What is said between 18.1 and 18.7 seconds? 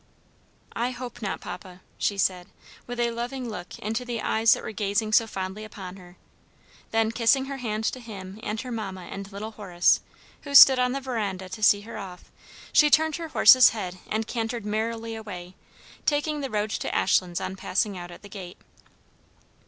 the gate.